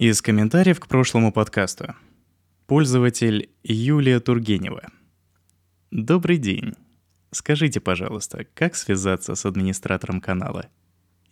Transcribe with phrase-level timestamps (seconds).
[0.00, 1.94] Из комментариев к прошлому подкасту.
[2.66, 4.88] Пользователь Юлия Тургенева.
[5.90, 6.72] Добрый день.
[7.32, 10.70] Скажите, пожалуйста, как связаться с администратором канала?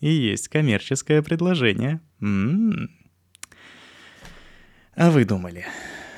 [0.00, 2.02] И есть коммерческое предложение.
[2.20, 2.90] М-м-м.
[4.96, 5.64] А вы думали?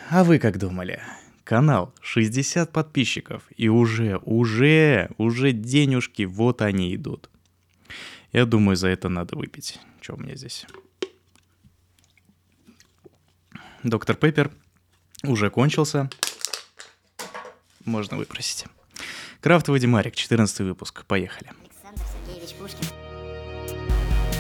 [0.09, 1.01] А вы как думали?
[1.45, 7.31] Канал 60 подписчиков, и уже, уже, уже денежки, вот они идут.
[8.33, 9.79] Я думаю, за это надо выпить.
[10.01, 10.67] Что у меня здесь?
[13.83, 14.51] Доктор Пеппер
[15.25, 16.11] уже кончился.
[17.85, 18.67] Можно выпросить.
[19.41, 21.05] Крафтовый Димарик, 14 выпуск.
[21.07, 21.51] Поехали.
[21.65, 22.87] Александр Сергеевич Пушкин.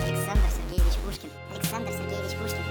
[0.06, 1.30] Александр Сергеевич Пушкин.
[1.54, 2.62] Александр Сергеевич Пушкин.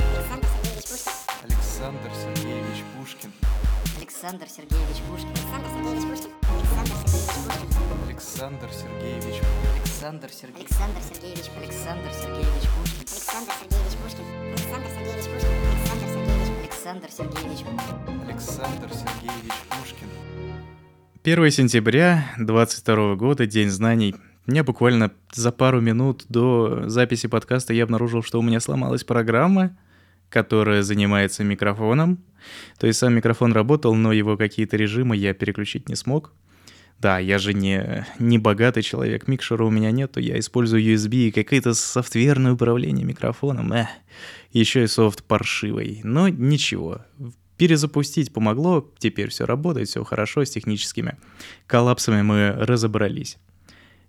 [1.43, 3.31] Александр Сергеевич Пушкин.
[3.97, 5.31] Александр Сергеевич Пушкин.
[5.49, 6.13] Александр Сергеевич
[7.59, 8.09] Пушкин.
[8.09, 9.41] Александр Сергеевич.
[9.81, 10.69] Александр Сергеевич.
[10.69, 11.59] Александр Сергеевич Пушкин.
[11.59, 13.01] Александр Сергеевич Пушкин.
[13.01, 14.25] Александр Сергеевич Пушкин.
[14.53, 15.68] Александр Сергеевич.
[16.89, 17.65] Александр Сергеевич.
[18.27, 20.07] Александр Сергеевич Пушкин.
[21.23, 24.15] 1 сентября 22 года, День знаний.
[24.47, 29.77] Мне буквально за пару минут до записи подкаста я обнаружил, что у меня сломалась программа,
[30.29, 32.23] которая занимается микрофоном.
[32.79, 36.33] То есть сам микрофон работал, но его какие-то режимы я переключить не смог.
[36.99, 41.31] Да, я же не, не богатый человек, микшера у меня нету, я использую USB и
[41.31, 43.71] какое-то софтверное управление микрофоном.
[43.71, 43.87] Эх,
[44.51, 46.01] еще и софт паршивый.
[46.03, 47.05] Но ничего,
[47.55, 51.17] перезапустить помогло, теперь все работает, все хорошо с техническими
[51.67, 53.37] коллапсами мы разобрались.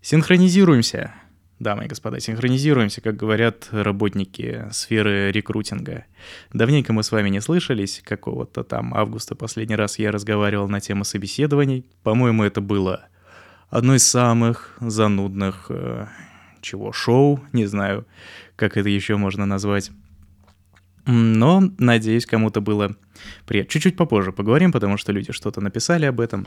[0.02, 1.14] Синхронизируемся
[1.60, 6.06] дамы и господа, синхронизируемся, как говорят работники сферы рекрутинга.
[6.52, 11.04] Давненько мы с вами не слышались, какого-то там августа последний раз я разговаривал на тему
[11.04, 11.84] собеседований.
[12.02, 13.04] По-моему, это было
[13.68, 16.06] одно из самых занудных э,
[16.62, 18.06] чего шоу, не знаю,
[18.56, 19.90] как это еще можно назвать.
[21.04, 22.96] Но, надеюсь, кому-то было
[23.46, 23.70] приятно.
[23.70, 26.46] Чуть-чуть попозже поговорим, потому что люди что-то написали об этом.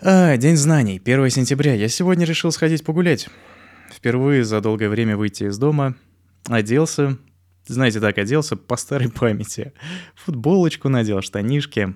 [0.00, 1.74] А, День знаний, 1 сентября.
[1.74, 3.28] Я сегодня решил сходить погулять
[3.92, 5.94] впервые за долгое время выйти из дома,
[6.48, 7.18] оделся,
[7.66, 9.72] знаете, так оделся по старой памяти.
[10.14, 11.94] Футболочку надел, штанишки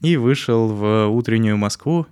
[0.00, 2.06] и вышел в утреннюю Москву.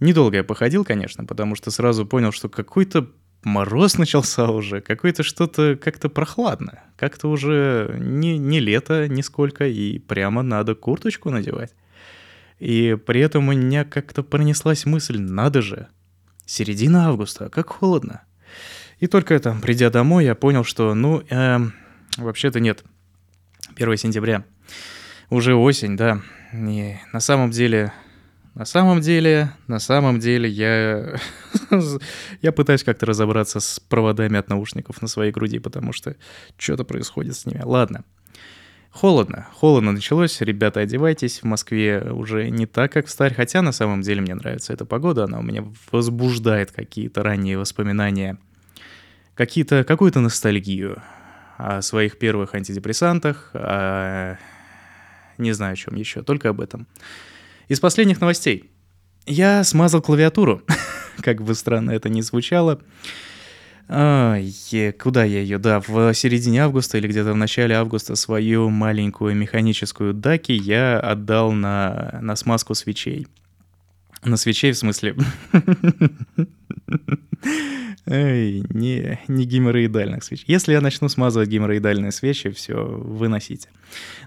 [0.00, 3.10] Недолго я походил, конечно, потому что сразу понял, что какой-то
[3.42, 10.42] мороз начался уже, какое-то что-то как-то прохладно, как-то уже не, не лето нисколько, и прямо
[10.42, 11.74] надо курточку надевать.
[12.58, 15.88] И при этом у меня как-то пронеслась мысль, надо же,
[16.44, 18.22] середина августа, как холодно.
[19.00, 21.58] И только там, придя домой, я понял, что, ну, э,
[22.16, 22.84] вообще-то нет.
[23.76, 24.44] 1 сентября.
[25.30, 26.20] Уже осень, да.
[26.52, 27.92] И на самом деле,
[28.54, 31.16] на самом деле, на самом деле я,
[32.42, 36.16] я пытаюсь как-то разобраться с проводами от наушников на своей груди, потому что
[36.56, 37.62] что-то происходит с ними.
[37.62, 38.04] Ладно.
[38.90, 43.70] Холодно, холодно началось, ребята, одевайтесь, в Москве уже не так, как в старь, хотя на
[43.70, 48.38] самом деле мне нравится эта погода, она у меня возбуждает какие-то ранние воспоминания
[49.38, 51.00] какие-то, какую-то ностальгию
[51.58, 54.36] о своих первых антидепрессантах, о...
[55.38, 56.88] не знаю о чем еще, только об этом.
[57.68, 58.68] Из последних новостей.
[59.26, 60.62] Я смазал клавиатуру,
[61.22, 62.80] как бы странно это ни звучало.
[63.86, 64.38] А,
[64.98, 65.58] куда я ее?
[65.58, 71.52] Да, в середине августа или где-то в начале августа свою маленькую механическую даки я отдал
[71.52, 73.28] на, на смазку свечей.
[74.24, 75.14] На свечей, в смысле...
[78.10, 80.42] Эй, не, не геморроидальных свеч.
[80.46, 83.68] Если я начну смазывать геморроидальные свечи, все, выносите.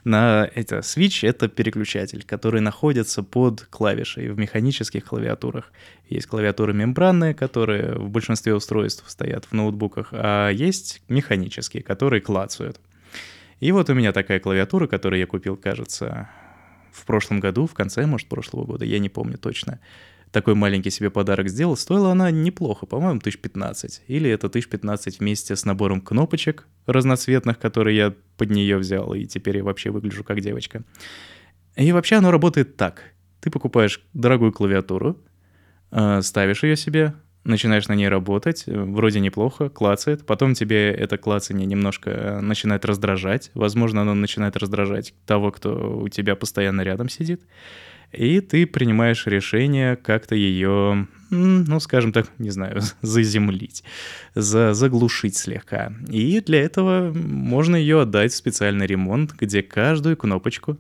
[0.04, 5.72] На это свич— это переключатель, который находится под клавишей в механических клавиатурах.
[6.10, 12.80] Есть клавиатуры мембранные, которые в большинстве устройств стоят в ноутбуках, а есть механические, которые клацают.
[13.60, 16.30] И вот у меня такая клавиатура, которую я купил, кажется,
[16.92, 19.80] в прошлом году, в конце, может, прошлого года, я не помню точно
[20.32, 24.04] такой маленький себе подарок сделал, стоила она неплохо, по-моему, 1015.
[24.08, 29.58] Или это 1015 вместе с набором кнопочек разноцветных, которые я под нее взял, и теперь
[29.58, 30.84] я вообще выгляжу как девочка.
[31.76, 33.04] И вообще оно работает так.
[33.42, 35.18] Ты покупаешь дорогую клавиатуру,
[35.92, 37.14] э, ставишь ее себе,
[37.44, 43.52] начинаешь на ней работать, вроде неплохо, клацает, потом тебе это клацание немножко э, начинает раздражать,
[43.54, 47.42] возможно, оно начинает раздражать того, кто у тебя постоянно рядом сидит,
[48.12, 53.84] и ты принимаешь решение как-то ее, ну, скажем так, не знаю, заземлить,
[54.36, 55.94] за, заглушить слегка.
[56.08, 60.78] И для этого можно ее отдать в специальный ремонт, где каждую кнопочку,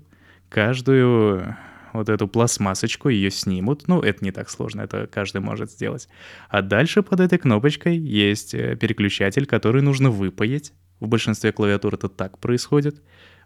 [0.49, 1.55] каждую
[1.93, 3.87] вот эту пластмассочку, ее снимут.
[3.87, 6.07] Ну, это не так сложно, это каждый может сделать.
[6.49, 12.07] А дальше под этой кнопочкой есть э, переключатель, который нужно выпаять, в большинстве клавиатур это
[12.07, 13.01] так происходит,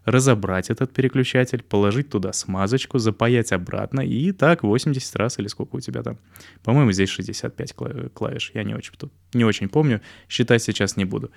[0.06, 5.80] разобрать этот переключатель, положить туда смазочку, запаять обратно и так 80 раз или сколько у
[5.80, 6.18] тебя там.
[6.62, 7.74] По-моему, здесь 65
[8.14, 8.92] клавиш, я не очень,
[9.34, 11.30] не очень помню, считать сейчас не буду.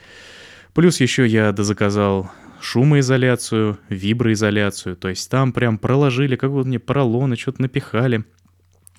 [0.73, 2.31] Плюс еще я дозаказал
[2.61, 8.23] шумоизоляцию, виброизоляцию, то есть там прям проложили, как вот мне поролоны, что-то напихали.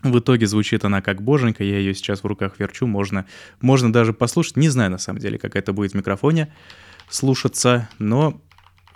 [0.02, 3.26] В итоге звучит она как боженька, я ее сейчас в руках верчу, можно,
[3.61, 4.56] можно даже послушать.
[4.56, 6.52] Не знаю на самом деле, как это будет в микрофоне
[7.11, 8.40] слушаться, но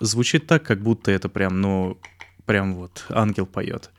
[0.00, 1.98] звучит так, как будто это прям, ну,
[2.46, 3.90] прям вот ангел поет.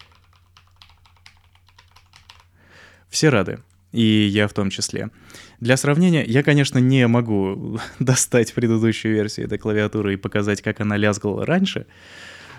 [3.09, 3.59] Все рады,
[3.91, 5.09] и я в том числе.
[5.59, 10.97] Для сравнения, я, конечно, не могу достать предыдущую версию этой клавиатуры и показать, как она
[10.97, 11.87] лязгала раньше,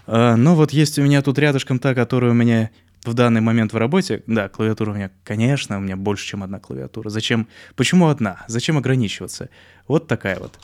[0.06, 2.70] а, но вот есть у меня тут рядышком та, которая у меня
[3.04, 6.58] в данный момент в работе, да, клавиатура у меня, конечно, у меня больше, чем одна
[6.58, 7.08] клавиатура.
[7.08, 7.48] Зачем?
[7.76, 8.44] Почему одна?
[8.48, 9.48] Зачем ограничиваться?
[9.86, 10.58] Вот такая вот.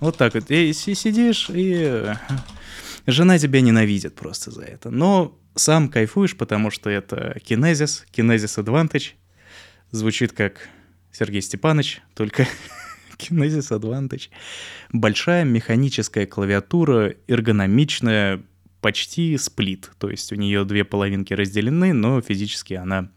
[0.00, 0.50] Вот так вот.
[0.50, 2.14] И сидишь, и
[3.06, 4.90] жена тебя ненавидит просто за это.
[4.90, 9.12] Но сам кайфуешь, потому что это Kinesis, Kinesis Advantage.
[9.90, 10.68] Звучит как
[11.12, 12.46] Сергей Степанович, только
[13.18, 14.30] Kinesis Advantage.
[14.92, 18.42] Большая механическая клавиатура, эргономичная,
[18.80, 19.90] почти сплит.
[19.98, 23.10] То есть у нее две половинки разделены, но физически она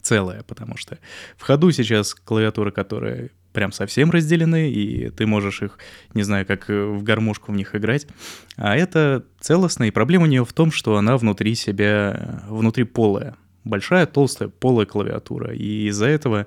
[0.00, 0.98] целая, потому что
[1.36, 5.78] в ходу сейчас клавиатура, которая прям совсем разделены, и ты можешь их,
[6.14, 8.06] не знаю, как э, в гармошку в них играть.
[8.56, 13.36] А это целостно, и проблема у нее в том, что она внутри себя, внутри полая.
[13.64, 16.46] Большая, толстая, полая клавиатура, и из-за этого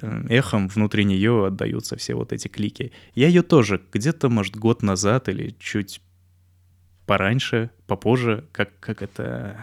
[0.00, 2.92] э, эхом внутри нее отдаются все вот эти клики.
[3.14, 6.00] Я ее тоже где-то, может, год назад или чуть
[7.06, 9.56] пораньше, попозже, как, как это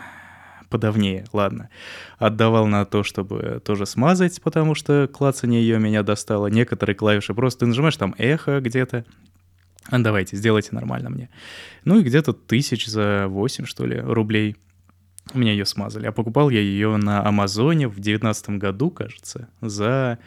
[0.73, 1.69] подавнее, ладно.
[2.17, 6.47] Отдавал на то, чтобы тоже смазать, потому что клацание ее меня достало.
[6.47, 9.05] Некоторые клавиши просто ты нажимаешь там эхо где-то.
[9.85, 11.29] А давайте, сделайте нормально мне.
[11.85, 14.55] Ну и где-то тысяч за 8, что ли, рублей
[15.35, 16.07] меня ее смазали.
[16.07, 20.17] А покупал я ее на Амазоне в девятнадцатом году, кажется, за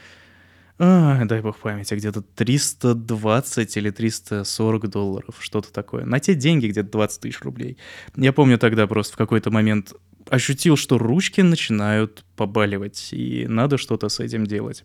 [0.78, 6.04] а, дай бог памяти, где-то 320 или 340 долларов, что-то такое.
[6.04, 7.78] На те деньги где-то 20 тысяч рублей.
[8.14, 9.94] Я помню тогда просто в какой-то момент
[10.28, 14.84] ощутил, что ручки начинают побаливать, и надо что-то с этим делать.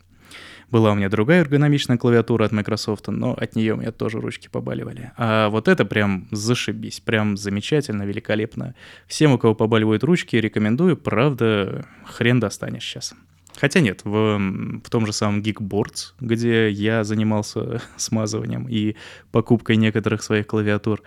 [0.70, 4.48] Была у меня другая эргономичная клавиатура от Microsoft, но от нее у меня тоже ручки
[4.48, 5.12] побаливали.
[5.18, 8.74] А вот это прям зашибись, прям замечательно, великолепно.
[9.06, 13.14] Всем, у кого побаливают ручки, рекомендую, правда, хрен достанешь сейчас.
[13.58, 14.40] Хотя нет, в,
[14.84, 18.96] в том же самом Geekboards, где я занимался смазыванием и
[19.32, 21.04] покупкой некоторых своих клавиатур,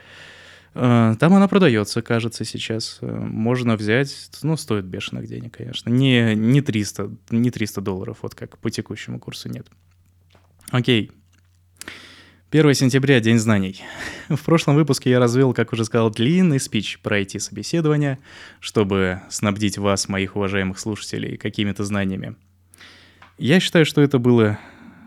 [0.75, 2.99] там она продается, кажется, сейчас.
[3.01, 5.89] Э, можно взять, ну, стоит бешеных денег, конечно.
[5.89, 9.69] Не, не, 300, не 300 долларов, вот как по текущему курсу нет.
[10.71, 11.13] Окей.
[12.51, 13.83] 1 сентября, День знаний.
[14.29, 18.19] В прошлом выпуске я развел, как уже сказал, длинный спич про IT-собеседование,
[18.61, 22.37] чтобы снабдить вас, моих уважаемых слушателей, какими-то знаниями.
[23.39, 24.59] Я считаю, что это было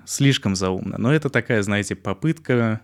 [0.06, 2.81] слишком заумно, но это такая, знаете, попытка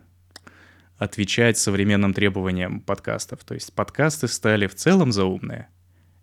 [1.03, 3.43] отвечать современным требованиям подкастов.
[3.43, 5.67] То есть подкасты стали в целом заумные.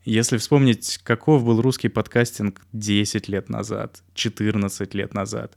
[0.04, 5.56] Если вспомнить, каков был русский подкастинг 10 лет назад, 14 лет назад,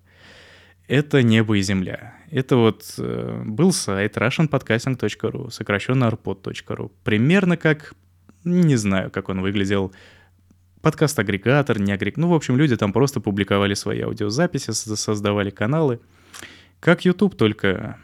[0.88, 2.16] это небо и земля.
[2.30, 6.92] Это вот э, был сайт russianpodcasting.ru, сокращенно arpod.ru.
[7.04, 7.94] Примерно как,
[8.44, 9.94] не знаю, как он выглядел,
[10.82, 12.22] подкаст-агрегатор, не агрегатор.
[12.22, 16.02] Ну, в общем, люди там просто публиковали свои аудиозаписи, создавали каналы.
[16.82, 17.98] Как YouTube, только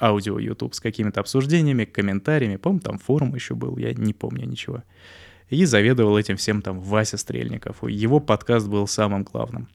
[0.00, 2.56] аудио YouTube с какими-то обсуждениями, комментариями.
[2.56, 4.82] Помню, там форум еще был, я не помню ничего.
[5.48, 7.82] И заведовал этим всем там Вася Стрельников.
[7.82, 9.68] Его подкаст был самым главным.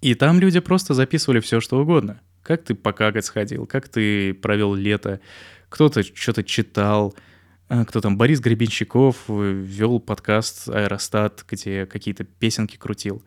[0.00, 2.20] И там люди просто записывали все, что угодно.
[2.42, 5.20] Как ты покакать сходил, как ты провел лето,
[5.68, 7.14] кто-то что-то читал,
[7.68, 13.22] а, кто там, Борис Гребенщиков вел подкаст «Аэростат», где какие-то песенки крутил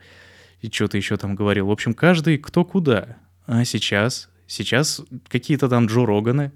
[0.61, 1.67] и что-то еще там говорил.
[1.67, 3.17] В общем, каждый кто куда.
[3.45, 6.51] А сейчас Сейчас какие-то там Джо Роганы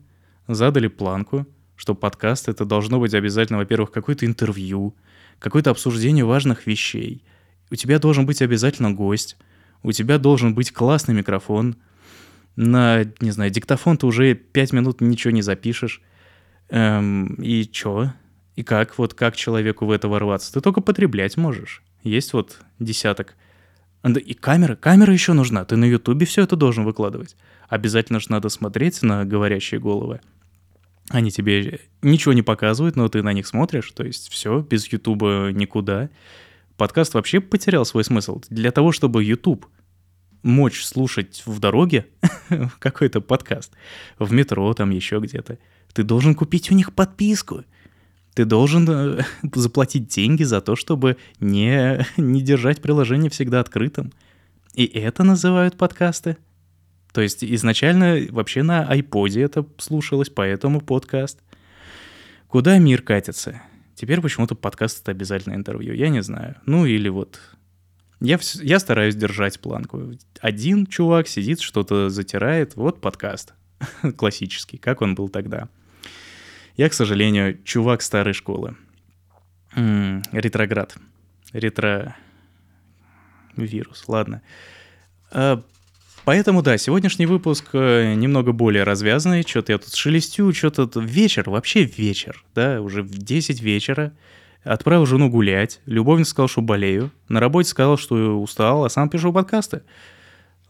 [0.49, 1.47] задали планку,
[1.77, 4.93] что подкаст это должно быть обязательно, во-первых, какое-то интервью,
[5.39, 7.23] какое-то обсуждение важных вещей.
[7.71, 9.37] У тебя должен быть обязательно гость,
[9.81, 11.77] у тебя должен быть классный микрофон.
[12.57, 16.01] На, не знаю, диктофон ты уже пять минут ничего не запишешь.
[16.67, 18.11] Эм, и чё?
[18.57, 18.97] И как?
[18.97, 20.51] Вот как человеку в это ворваться?
[20.51, 21.81] Ты только потреблять можешь.
[22.03, 23.35] Есть вот десяток.
[24.03, 25.63] И камера, камера еще нужна.
[25.63, 30.21] Ты на Ютубе все это должен выкладывать обязательно же надо смотреть на говорящие головы.
[31.09, 35.51] Они тебе ничего не показывают, но ты на них смотришь, то есть все, без Ютуба
[35.53, 36.09] никуда.
[36.77, 38.41] Подкаст вообще потерял свой смысл.
[38.49, 39.67] Для того, чтобы YouTube
[40.41, 42.07] мочь слушать в дороге
[42.79, 43.71] какой-то подкаст,
[44.19, 45.57] в метро там еще где-то,
[45.93, 47.63] ты должен купить у них подписку.
[48.33, 49.23] Ты должен э,
[49.55, 54.11] заплатить деньги за то, чтобы не, не держать приложение всегда открытым.
[54.73, 56.37] И это называют подкасты.
[57.15, 61.39] То есть изначально вообще на айподе это слушалось, поэтому подкаст.
[62.49, 63.61] Куда мир катится?
[63.95, 65.93] Теперь почему-то подкаст— это обязательное интервью.
[65.93, 66.57] Я не знаю.
[66.65, 67.39] Ну или вот...
[68.19, 70.11] Я, я стараюсь держать планку.
[70.41, 72.75] Один чувак сидит, что-то затирает.
[72.75, 73.53] Вот подкаст.
[74.17, 75.69] Классический, как он был тогда.
[76.75, 78.75] Я, к сожалению, чувак старой школы.
[79.73, 80.97] М-м, ретроград.
[81.53, 82.13] Ретро...
[83.55, 84.41] Вирус, ладно.
[85.31, 85.63] А,
[86.25, 89.43] поэтому, да, сегодняшний выпуск э, немного более развязанный.
[89.43, 94.13] Что-то я тут шелестю, что-то вечер, вообще вечер, да, уже в 10 вечера.
[94.63, 95.79] Отправил жену гулять.
[95.85, 97.11] Любовница сказал, что болею.
[97.29, 99.83] На работе сказал, что устал, а сам пишу подкасты.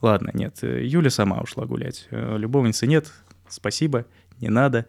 [0.01, 2.07] Ладно, нет, Юля сама ушла гулять.
[2.12, 3.12] Э, любовницы нет,
[3.47, 4.05] спасибо,
[4.39, 4.85] не надо.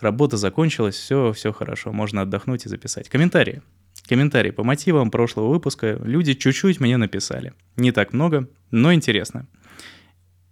[0.00, 3.08] Работа закончилась, все, все хорошо, можно отдохнуть и записать.
[3.08, 3.62] Комментарии.
[4.08, 7.52] Комментарии по мотивам прошлого выпуска люди чуть-чуть мне написали.
[7.76, 9.46] Не так много, но интересно.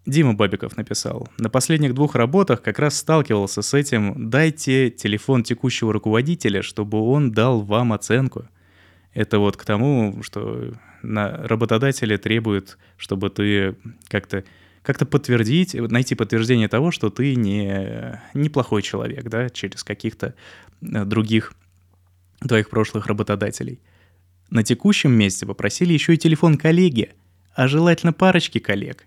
[0.08, 1.28] Дима Бабиков написал.
[1.36, 7.30] На последних двух работах как раз сталкивался с этим «дайте телефон текущего руководителя, чтобы он
[7.30, 8.46] дал вам оценку».
[9.12, 10.72] Это вот к тому, что
[11.02, 13.76] на работодатели требуют, чтобы ты
[14.08, 14.44] как-то
[14.82, 20.34] как-то подтвердить, найти подтверждение того, что ты не неплохой человек, да, через каких-то
[20.80, 21.52] э, других
[22.40, 23.80] твоих прошлых работодателей.
[24.48, 27.10] На текущем месте попросили еще и телефон коллеги,
[27.54, 29.04] а желательно парочки коллег.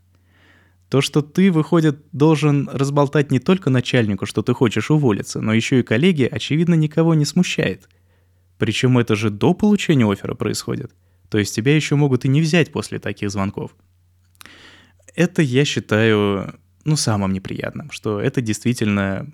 [0.91, 5.79] То, что ты, выходит, должен разболтать не только начальнику, что ты хочешь уволиться, но еще
[5.79, 7.88] и коллеге, очевидно, никого не смущает.
[8.57, 10.91] Причем это же до получения оффера происходит.
[11.29, 13.74] То есть тебя еще могут и не взять после таких звонков.
[15.15, 19.31] Это я считаю, ну, самым неприятным, что это действительно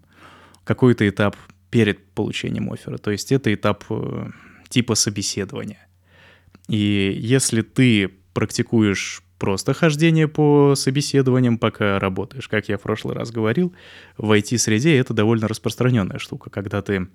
[0.64, 1.36] какой-то этап
[1.72, 3.00] перед получением оффера.
[3.00, 4.30] То есть это этап э,
[4.70, 5.88] типа собеседования.
[6.68, 13.32] И если ты практикуешь просто хождение по собеседованиям, пока работаешь, как я в прошлый раз
[13.32, 13.74] говорил,
[14.18, 17.08] в IT-среде это довольно распространенная штука, когда ты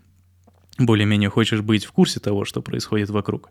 [0.79, 3.50] более-менее хочешь быть в курсе того, что происходит вокруг.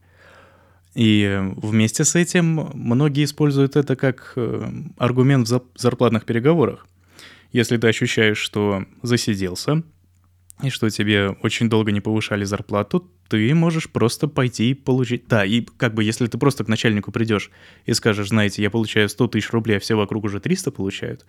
[0.93, 6.85] И вместе с этим многие используют это как э, аргумент в зарплатных переговорах.
[7.53, 9.83] Если ты ощущаешь, что засиделся,
[10.63, 15.27] и что тебе очень долго не повышали зарплату, ты можешь просто пойти и получить...
[15.27, 17.49] Да, и как бы если ты просто к начальнику придешь
[17.85, 21.25] и скажешь, знаете, я получаю 100 тысяч рублей, а все вокруг уже 300 получают,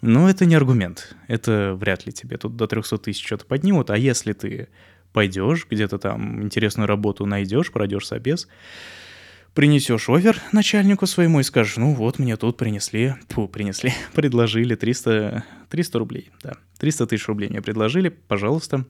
[0.00, 1.16] ну, это не аргумент.
[1.26, 3.90] Это вряд ли тебе тут до 300 тысяч что-то поднимут.
[3.90, 4.68] А если ты
[5.12, 8.48] пойдешь, где-то там интересную работу найдешь, пройдешь собес,
[9.54, 15.44] принесешь овер начальнику своему и скажешь, ну вот, мне тут принесли, фу, принесли, предложили 300,
[15.68, 18.84] 300 рублей, да, 300 тысяч рублей мне предложили, пожалуйста.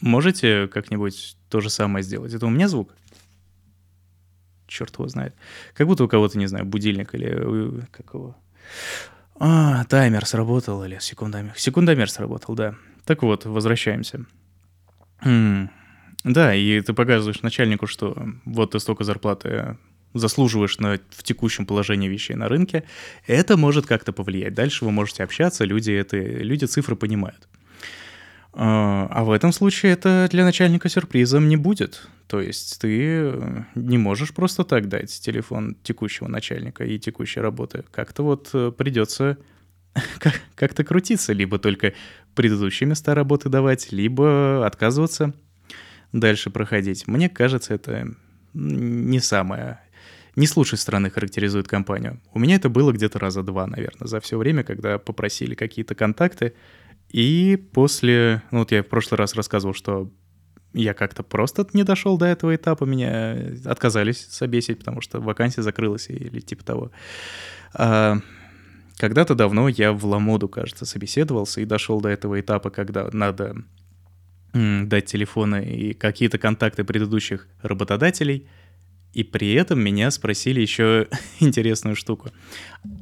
[0.00, 2.34] Можете как-нибудь то же самое сделать?
[2.34, 2.92] Это у меня звук?
[4.66, 5.34] Черт его знает.
[5.74, 8.36] Как будто у кого-то, не знаю, будильник или какого.
[9.38, 11.52] А, таймер сработал или секундомер.
[11.56, 12.74] Секундомер сработал, да.
[13.04, 14.24] Так вот, возвращаемся.
[16.24, 19.76] Да, и ты показываешь начальнику, что вот ты столько зарплаты
[20.14, 22.84] заслуживаешь на, в текущем положении вещей на рынке,
[23.26, 24.54] это может как-то повлиять.
[24.54, 27.48] Дальше вы можете общаться, люди, это, люди цифры понимают.
[28.52, 32.08] А, а в этом случае это для начальника сюрпризом не будет.
[32.26, 37.84] То есть ты не можешь просто так дать телефон текущего начальника и текущей работы.
[37.90, 39.38] Как-то вот э, придется
[40.54, 41.94] как-то крутиться, либо только
[42.34, 45.34] предыдущие места работы давать, либо отказываться
[46.12, 47.06] дальше проходить.
[47.06, 48.08] Мне кажется, это
[48.54, 49.80] не самое
[50.36, 52.20] не с лучшей стороны характеризует компанию.
[52.32, 56.54] У меня это было где-то раза два, наверное, за все время, когда попросили какие-то контакты.
[57.10, 58.42] И после...
[58.50, 60.10] Ну, вот я в прошлый раз рассказывал, что
[60.72, 66.08] я как-то просто не дошел до этого этапа, меня отказались собесить, потому что вакансия закрылась
[66.08, 66.92] или типа того.
[67.74, 68.16] А,
[68.96, 73.56] когда-то давно я в Ламоду, кажется, собеседовался и дошел до этого этапа, когда надо
[74.52, 78.48] дать телефоны и какие-то контакты предыдущих работодателей,
[79.12, 81.08] и при этом меня спросили еще
[81.40, 82.30] интересную штуку.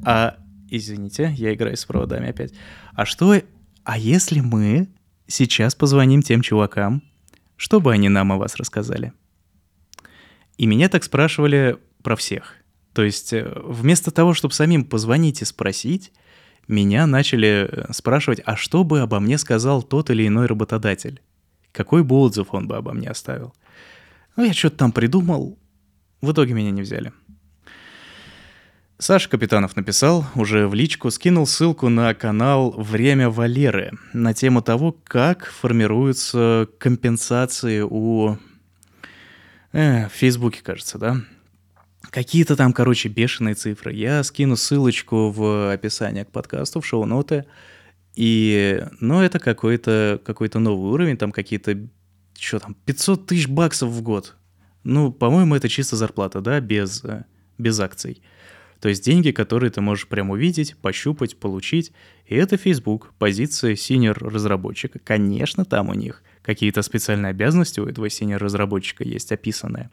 [0.05, 0.37] А,
[0.69, 2.53] извините, я играю с проводами опять.
[2.93, 3.35] А что,
[3.83, 4.89] а если мы
[5.27, 7.03] сейчас позвоним тем чувакам,
[7.55, 9.13] чтобы они нам о вас рассказали?
[10.57, 12.55] И меня так спрашивали про всех.
[12.93, 16.11] То есть э, вместо того, чтобы самим позвонить и спросить,
[16.67, 21.21] меня начали э, спрашивать, а что бы обо мне сказал тот или иной работодатель?
[21.71, 23.53] Какой бы отзыв он бы обо мне оставил?
[24.35, 25.57] Ну, я что-то там придумал,
[26.21, 27.11] в итоге меня не взяли.
[28.99, 34.95] Саша Капитанов написал, уже в личку скинул ссылку на канал «Время Валеры» на тему того,
[35.03, 38.37] как формируются компенсации у...
[39.71, 41.17] Э, в Фейсбуке, кажется, да?
[42.11, 43.91] Какие-то там, короче, бешеные цифры.
[43.91, 47.45] Я скину ссылочку в описании к подкасту, в шоу-ноты.
[48.15, 51.77] И, ну, это какой-то какой новый уровень, там какие-то,
[52.37, 54.35] что там, 500 тысяч баксов в год.
[54.83, 57.03] Ну, по-моему, это чисто зарплата, да, без,
[57.57, 58.21] без акций.
[58.81, 61.93] То есть деньги, которые ты можешь прям увидеть, пощупать, получить.
[62.25, 64.97] И это Facebook, позиция синер-разработчика.
[64.97, 69.91] Конечно, там у них какие-то специальные обязанности у этого синер-разработчика есть описанные.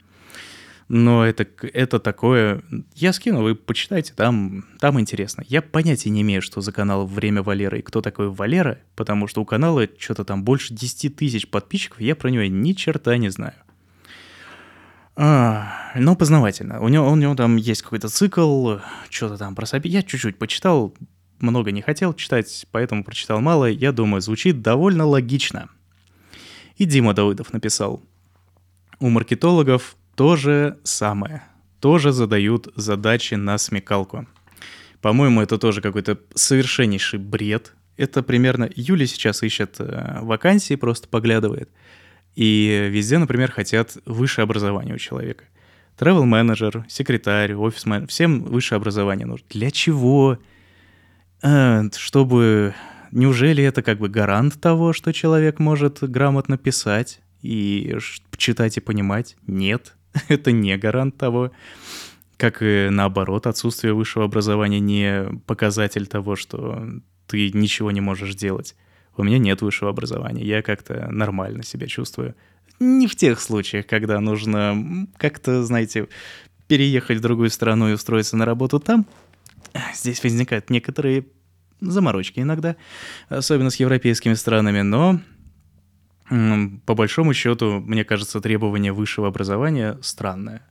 [0.89, 2.63] Но это, это такое...
[2.95, 5.43] Я скину, вы почитайте, там, там интересно.
[5.47, 9.41] Я понятия не имею, что за канал «Время Валеры» и кто такой Валера, потому что
[9.41, 13.53] у канала что-то там больше 10 тысяч подписчиков, я про него ни черта не знаю.
[15.15, 16.81] А, но познавательно.
[16.81, 18.77] У него, у него там есть какой-то цикл,
[19.11, 19.89] что-то там про Саби.
[19.89, 20.95] Я чуть-чуть почитал,
[21.39, 23.65] много не хотел читать, поэтому прочитал мало.
[23.65, 25.69] Я думаю, звучит довольно логично.
[26.77, 28.01] И Дима Давыдов написал.
[28.99, 31.43] У маркетологов то же самое.
[31.79, 34.27] Тоже задают задачи на смекалку.
[34.99, 37.73] По-моему, это тоже какой-то совершеннейший бред.
[37.95, 38.69] Это примерно...
[38.75, 41.69] Юля сейчас ищет э, вакансии, просто поглядывает.
[42.35, 45.45] И везде, например, хотят высшее образование у человека.
[45.97, 49.47] Travel менеджер секретарь, офис менеджер, всем высшее образование нужно.
[49.49, 50.37] Для чего?
[51.41, 52.75] А, чтобы...
[53.13, 57.97] Неужели это как бы гарант того, что человек может грамотно писать и
[58.35, 59.37] читать и понимать?
[59.47, 59.95] Нет,
[60.27, 61.51] это не гарант того.
[62.37, 66.83] Как и наоборот, отсутствие высшего образования не показатель того, что
[67.27, 68.75] ты ничего не можешь делать.
[69.17, 72.35] У меня нет высшего образования, я как-то нормально себя чувствую.
[72.79, 76.07] Не в тех случаях, когда нужно как-то, знаете,
[76.67, 79.05] переехать в другую страну и устроиться на работу там.
[79.93, 81.25] Здесь возникают некоторые
[81.81, 82.77] заморочки иногда,
[83.27, 85.19] особенно с европейскими странами, но
[86.85, 90.61] по большому счету, мне кажется, требование высшего образования странное.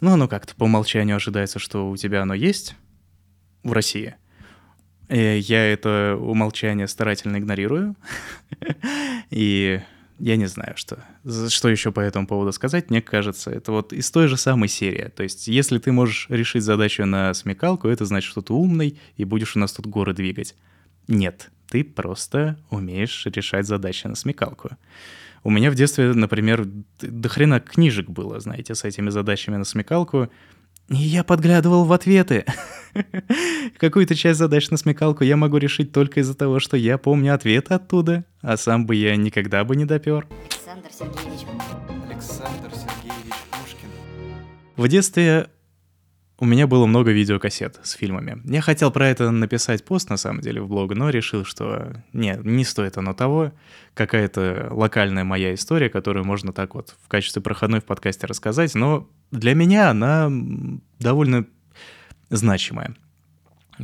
[0.00, 2.74] Ну, оно как-то по умолчанию ожидается, что у тебя оно есть
[3.62, 4.16] в России.
[5.08, 7.94] Э, я это умолчание старательно игнорирую.
[9.30, 9.80] И
[10.18, 11.04] я не знаю, что,
[11.48, 12.90] что еще по этому поводу сказать.
[12.90, 15.08] Мне кажется, это вот из той же самой серии.
[15.14, 19.24] То есть, если ты можешь решить задачу на смекалку, это значит, что ты умный и
[19.24, 20.56] будешь у нас тут горы двигать.
[21.08, 24.72] Нет, ты просто умеешь решать задачи на смекалку.
[25.42, 26.66] У меня в детстве, например,
[27.00, 30.28] до хрена книжек было, знаете, с этими задачами на смекалку.
[30.90, 32.44] И я подглядывал в ответы.
[33.78, 37.72] Какую-то часть задач на смекалку я могу решить только из-за того, что я помню ответы
[37.72, 40.28] оттуда, а сам бы я никогда бы не допер.
[40.44, 41.46] Александр Сергеевич.
[42.06, 43.88] Александр Сергеевич Пушкин.
[44.76, 45.48] В детстве
[46.42, 48.42] у меня было много видеокассет с фильмами.
[48.42, 52.44] Я хотел про это написать пост, на самом деле, в блог, но решил, что нет,
[52.44, 53.52] не стоит оно того.
[53.94, 59.08] Какая-то локальная моя история, которую можно так вот в качестве проходной в подкасте рассказать, но
[59.30, 60.32] для меня она
[60.98, 61.46] довольно
[62.28, 62.96] значимая.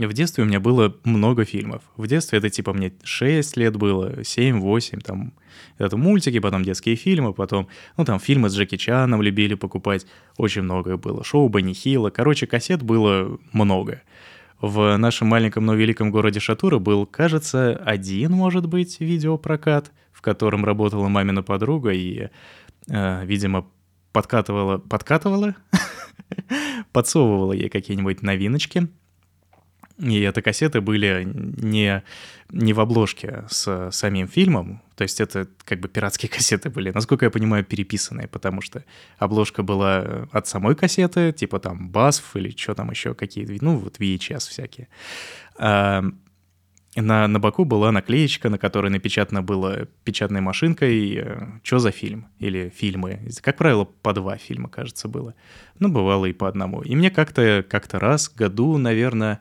[0.06, 1.82] В детстве у меня было много фильмов.
[1.96, 5.32] В детстве это типа мне 6 лет было, 7-8, там.
[5.76, 10.06] Это мультики, потом детские фильмы, потом, ну там фильмы с Джеки Чаном любили покупать,
[10.36, 14.02] очень много было, шоу Бенни Хилла, короче, кассет было много.
[14.60, 20.64] В нашем маленьком, но великом городе Шатура был, кажется, один, может быть, видеопрокат, в котором
[20.64, 22.28] работала мамина подруга и,
[22.88, 23.66] э, видимо,
[24.12, 25.54] подкатывала, подкатывала,
[26.92, 28.88] подсовывала ей какие-нибудь новиночки,
[29.98, 32.02] и это кассеты были не,
[32.50, 37.24] не в обложке с самим фильмом, то есть это как бы пиратские кассеты были, насколько
[37.24, 38.84] я понимаю, переписанные, потому что
[39.18, 43.98] обложка была от самой кассеты, типа там BASF или что там еще какие-то, ну вот
[43.98, 44.88] VHS всякие.
[45.56, 46.04] А
[46.96, 52.28] на, на боку была наклеечка, на которой напечатано было печатной машинкой э, «Чё за фильм?»
[52.38, 53.20] или «Фильмы».
[53.40, 55.34] Как правило, по два фильма, кажется, было.
[55.78, 56.82] Ну, бывало и по одному.
[56.82, 59.40] И мне как-то как раз году, наверное,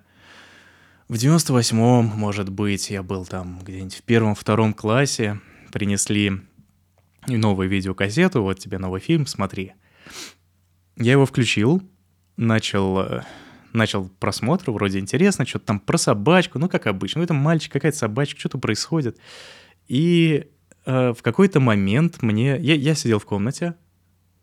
[1.07, 5.39] в 98-м, может быть, я был там где-нибудь в первом-втором классе,
[5.71, 6.41] принесли
[7.27, 9.73] новую видеокассету, вот тебе новый фильм, смотри.
[10.97, 11.81] Я его включил,
[12.35, 13.21] начал, э,
[13.71, 17.97] начал просмотр, вроде интересно, что-то там про собачку, ну, как обычно, ну, это мальчик, какая-то
[17.97, 19.17] собачка, что-то происходит.
[19.87, 20.47] И
[20.85, 22.57] э, в какой-то момент мне...
[22.59, 23.75] Я, я сидел в комнате,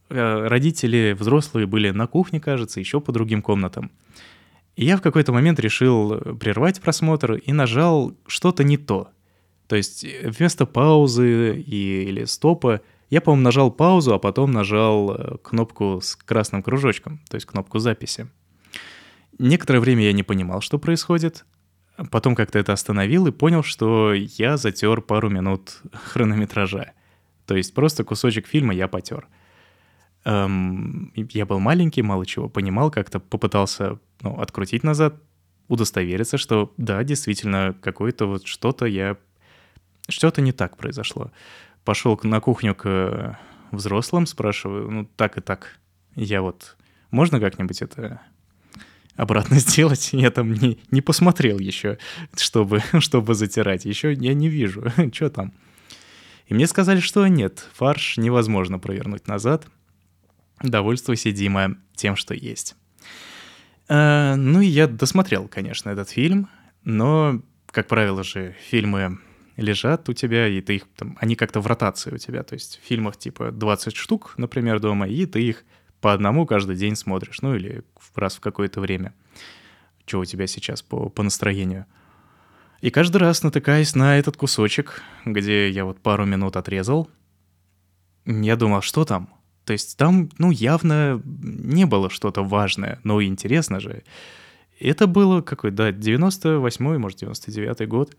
[0.08, 3.90] э, родители взрослые были на кухне, кажется, еще по другим комнатам.
[4.76, 9.08] И я в какой-то момент решил э, прервать просмотр и нажал что-то не то.
[9.68, 15.14] То есть э, вместо паузы и, или стопа я, по-моему, нажал паузу, а потом нажал
[15.14, 18.28] э, кнопку с красным кружочком, то есть кнопку записи.
[19.38, 21.44] Некоторое время я не понимал, что происходит.
[22.10, 26.92] Потом как-то это остановил и понял, что я затер пару минут хронометража.
[27.46, 29.28] То есть просто кусочек фильма я потер.
[30.24, 35.16] Эм, я был маленький, мало чего понимал, как-то попытался ну, открутить назад,
[35.68, 39.16] удостовериться, что да, действительно, какое-то вот что-то я...
[40.08, 41.30] Что-то не так произошло.
[41.84, 43.38] Пошел на кухню к
[43.70, 45.78] взрослым, спрашиваю, ну так и так,
[46.14, 46.76] я вот...
[47.10, 48.20] Можно как-нибудь это
[49.16, 50.10] обратно сделать.
[50.12, 51.98] Я там не, не посмотрел еще,
[52.36, 53.84] чтобы, чтобы затирать.
[53.84, 55.52] Еще я не вижу, что там.
[56.46, 59.66] И мне сказали, что нет, фарш невозможно провернуть назад.
[60.62, 62.76] Довольствуйся, Дима, тем, что есть.
[63.88, 66.48] А, ну и я досмотрел, конечно, этот фильм,
[66.84, 69.18] но, как правило же, фильмы
[69.56, 72.80] лежат у тебя, и ты их там, они как-то в ротации у тебя, то есть
[72.82, 75.64] в фильмах типа 20 штук, например, дома, и ты их
[76.00, 77.82] по одному каждый день смотришь, ну или
[78.14, 79.14] раз в какое-то время.
[80.06, 81.86] Что у тебя сейчас по, по настроению?
[82.80, 87.08] И каждый раз натыкаясь на этот кусочек, где я вот пару минут отрезал,
[88.26, 89.30] я думал, что там?
[89.64, 94.02] То есть там, ну, явно не было что-то важное, но интересно же.
[94.78, 98.16] Это было какой, да, 98-й, может, 99-й год.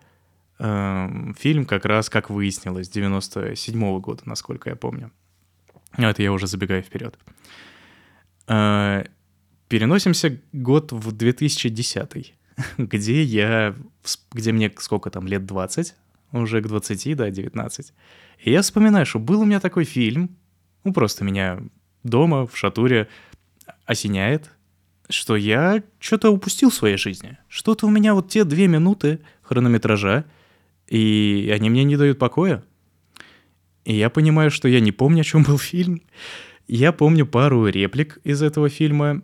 [0.58, 5.12] Эм, фильм как раз, как выяснилось, 97-го года, насколько я помню.
[5.98, 7.18] Это я уже забегаю вперед.
[8.48, 9.04] Э,
[9.68, 12.34] переносимся год в 2010,
[12.78, 13.76] где я,
[14.32, 15.96] где мне сколько там, лет 20,
[16.32, 17.94] уже к 20, да, 19.
[18.40, 20.38] И я вспоминаю, что был у меня такой фильм,
[20.86, 21.60] ну просто меня
[22.04, 23.10] дома в шатуре
[23.86, 24.52] осеняет,
[25.10, 27.38] что я что-то упустил в своей жизни.
[27.50, 30.26] Что-то у меня вот те две минуты хронометража,
[30.88, 32.64] и они мне не дают покоя.
[33.84, 36.02] И я понимаю, что я не помню, о чем был фильм.
[36.68, 39.22] Я помню пару реплик из этого фильма,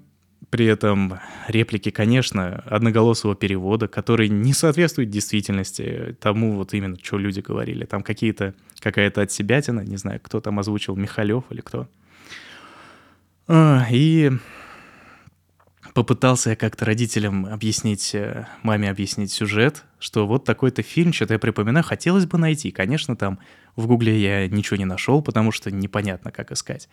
[0.50, 7.40] при этом реплики, конечно, одноголосого перевода, который не соответствует действительности тому вот именно, что люди
[7.40, 7.86] говорили.
[7.86, 11.88] Там какие-то, какая-то отсебятина, не знаю, кто там озвучил, Михалев или кто.
[13.48, 14.32] А, и
[15.94, 21.40] попытался я как-то родителям объяснить, э, маме объяснить сюжет, что вот такой-то фильм, что-то я
[21.40, 22.72] припоминаю, хотелось бы найти.
[22.72, 23.40] Конечно, там
[23.76, 26.90] в гугле я ничего не нашел, потому что непонятно, как искать.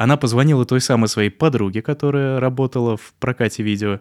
[0.00, 4.00] Она позвонила той самой своей подруге, которая работала в прокате видео.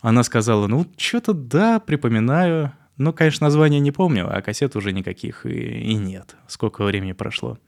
[0.00, 5.46] Она сказала, ну, что-то да, припоминаю, но, конечно, название не помню, а кассет уже никаких
[5.46, 6.34] и, и нет.
[6.48, 7.58] Сколько времени прошло.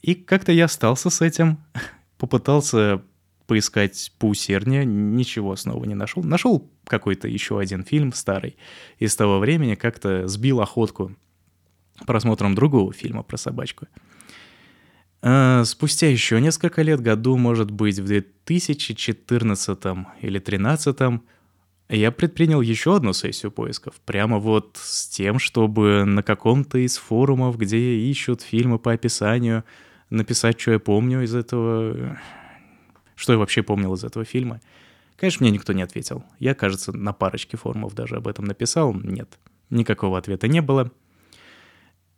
[0.00, 1.58] И как-то я остался с этим,
[2.16, 3.02] попытался
[3.46, 6.22] поискать поусерднее, ничего снова не нашел.
[6.22, 8.56] Нашел какой-то еще один фильм старый
[8.98, 11.14] из того времени, как-то сбил охотку
[12.06, 13.88] просмотром другого фильма про собачку.
[15.28, 19.78] А, спустя еще несколько лет, году, может быть, в 2014
[20.20, 21.20] или 2013,
[21.88, 23.94] я предпринял еще одну сессию поисков.
[24.04, 29.64] Прямо вот с тем, чтобы на каком-то из форумов, где ищут фильмы по описанию,
[30.10, 32.20] написать, что я помню из этого...
[33.16, 34.60] Что я вообще помнил из этого фильма.
[35.16, 36.22] Конечно, мне никто не ответил.
[36.38, 38.94] Я, кажется, на парочке форумов даже об этом написал.
[38.94, 40.92] Нет, никакого ответа не было.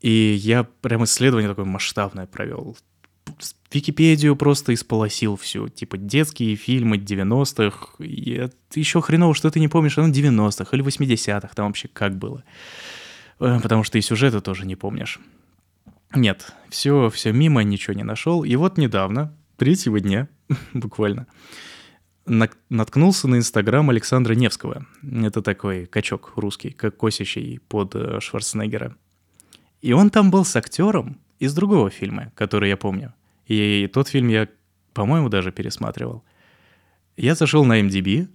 [0.02, 2.76] И я прям исследование такое масштабное провел.
[3.72, 5.68] Википедию просто исполосил всю.
[5.68, 8.02] Типа детские фильмы 90-х.
[8.02, 11.50] И еще хреново, что ты не помнишь, оно 90-х или 80-х.
[11.54, 12.44] Там вообще как было.
[13.40, 15.20] Э, потому что и сюжеты тоже не помнишь.
[16.14, 18.44] Нет, все, все мимо, ничего не нашел.
[18.44, 20.28] И вот недавно, третьего дня,
[20.72, 21.26] буквально,
[22.70, 24.86] наткнулся на Инстаграм Александра Невского.
[25.02, 28.96] Это такой качок русский, как косящий под э, Шварценеггера.
[29.80, 33.14] И он там был с актером из другого фильма, который я помню.
[33.48, 34.48] И тот фильм я,
[34.92, 36.22] по-моему, даже пересматривал.
[37.16, 38.28] Я зашел на MDB,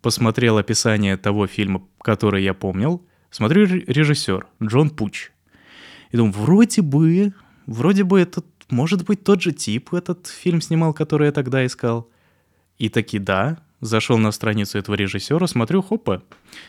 [0.00, 5.30] посмотрел описание того фильма, который я помнил, смотрю режиссер Джон Пуч.
[6.10, 7.34] И думаю, вроде бы,
[7.66, 12.10] вроде бы этот, может быть, тот же тип этот фильм снимал, который я тогда искал.
[12.78, 16.24] И таки да, Зашел на страницу этого режиссера, смотрю, хопа,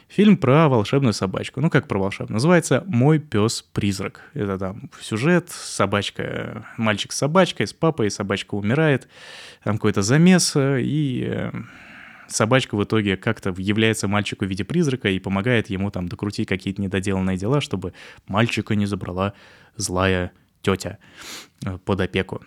[0.08, 1.60] фильм про волшебную собачку.
[1.60, 2.36] Ну, как про волшебную?
[2.36, 4.22] Называется «Мой пес-призрак».
[4.36, 9.08] Это там сюжет, собачка, мальчик с собачкой, с папой, собачка умирает,
[9.64, 11.52] там какой-то замес, и э,
[12.28, 16.80] собачка в итоге как-то является мальчику в виде призрака и помогает ему там докрутить какие-то
[16.80, 17.94] недоделанные дела, чтобы
[18.28, 19.34] мальчика не забрала
[19.76, 21.00] злая тетя
[21.66, 22.44] э, под опеку.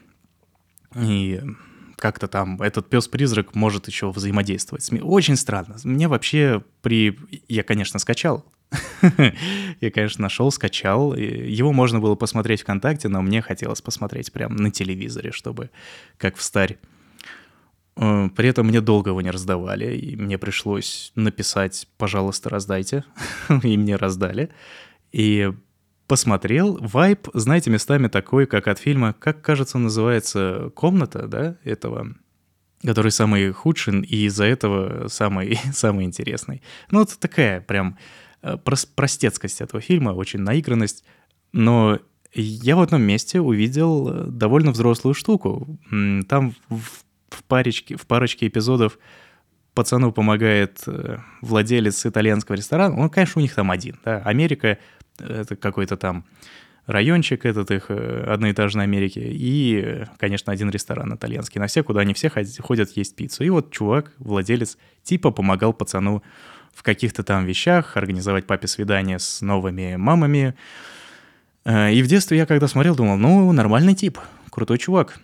[0.95, 1.41] И
[2.03, 4.91] как-то там этот пес-призрак может еще взаимодействовать.
[5.03, 5.77] Очень странно.
[5.85, 7.17] Мне вообще при...
[7.49, 8.45] Я, конечно, скачал.
[9.81, 11.15] Я, конечно, нашел, скачал.
[11.15, 15.71] Его можно было посмотреть ВКонтакте, но мне хотелось посмотреть прямо на телевизоре, чтобы
[16.19, 16.79] как в старь
[17.97, 23.05] Э, при этом мне долго его не раздавали, и мне пришлось написать «пожалуйста, раздайте»,
[23.63, 24.51] и мне раздали.
[25.13, 25.53] И
[26.13, 32.07] посмотрел, вайп, знаете, местами такой, как от фильма, как, кажется, называется «Комната», да, этого,
[32.85, 36.61] который самый худший, и из-за этого самый, самый интересный.
[36.91, 37.97] Ну, это такая прям
[38.43, 41.03] э, простецкость этого фильма, очень наигранность,
[41.53, 41.99] но
[42.35, 45.81] я в одном месте увидел э, довольно взрослую штуку.
[46.29, 48.99] Там в в парочке, в парочке эпизодов
[49.73, 53.01] пацану помогает э, владелец итальянского ресторана.
[53.01, 53.99] Он, конечно, у них там один.
[54.05, 54.19] Да?
[54.19, 54.77] Америка—
[55.19, 56.25] это какой-то там
[56.87, 59.21] райончик этот их э, одноэтажной Америки.
[59.23, 63.45] И, конечно, один ресторан итальянский на все, куда они все ходят есть пиццу.
[63.45, 66.23] И вот чувак, владелец, типа помогал пацану
[66.75, 70.55] в каких-то там вещах, организовать папе свидание с новыми мамами.
[71.65, 74.19] Э, и в детстве я когда смотрел, думал, ну, нормальный тип,
[74.51, 75.19] крутой чувак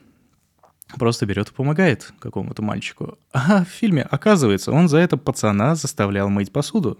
[0.99, 3.19] просто берет и помогает какому-то мальчику.
[3.33, 6.99] А в фильме, оказывается, он за это пацана заставлял мыть посуду.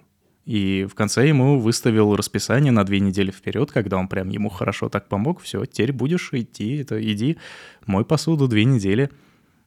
[0.49, 4.89] И в конце ему выставил расписание на две недели вперед, когда он прям ему хорошо
[4.89, 5.43] так помог.
[5.43, 7.37] Все, теперь будешь идти, это иди,
[7.85, 9.11] мой посуду две недели.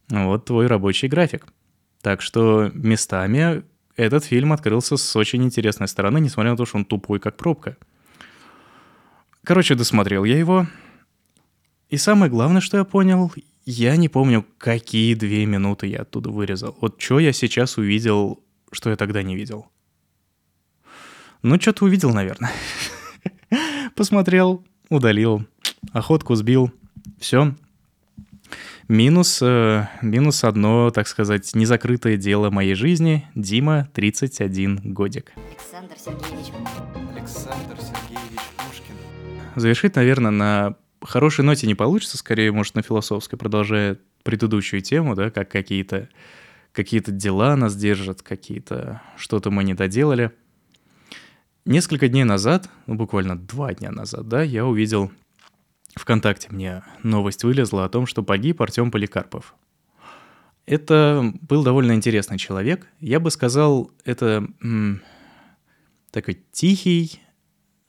[0.09, 1.45] Вот твой рабочий график.
[2.01, 3.61] Так что местами
[3.95, 7.77] этот фильм открылся с очень интересной стороны, несмотря на то, что он тупой, как пробка.
[9.43, 10.65] Короче, досмотрел я его.
[11.89, 13.31] И самое главное, что я понял,
[13.65, 16.75] я не помню, какие две минуты я оттуда вырезал.
[16.81, 19.67] Вот что я сейчас увидел, что я тогда не видел.
[21.43, 22.51] Ну, что-то увидел, наверное.
[23.95, 25.45] Посмотрел, удалил,
[25.91, 26.71] охотку сбил.
[27.19, 27.55] Все.
[28.87, 33.27] Минус, э, минус одно, так сказать, незакрытое дело моей жизни.
[33.33, 35.31] Дима, 31 годик.
[35.35, 36.51] Александр Сергеевич.
[37.15, 38.95] Александр Сергеевич Пушкин.
[39.55, 45.31] Завершить, наверное, на хорошей ноте не получится, скорее, может, на философской, продолжая предыдущую тему, да,
[45.31, 46.09] как какие-то
[46.71, 50.31] какие-то дела нас держат, какие-то что-то мы не доделали.
[51.65, 55.11] Несколько дней назад, ну, буквально два дня назад, да, я увидел
[55.95, 59.55] ВКонтакте мне новость вылезла о том, что погиб Артем Поликарпов.
[60.65, 62.87] Это был довольно интересный человек.
[62.99, 65.01] Я бы сказал, это м,
[66.11, 67.19] такой тихий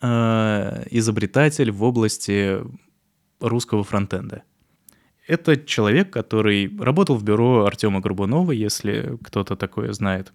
[0.00, 2.58] э, изобретатель в области
[3.40, 4.42] русского фронтенда.
[5.28, 10.32] Это человек, который работал в бюро Артема Горбунова, если кто-то такое знает.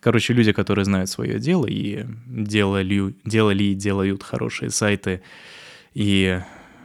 [0.00, 5.22] Короче, люди, которые знают свое дело и делали, делали и делают хорошие сайты
[5.94, 6.40] и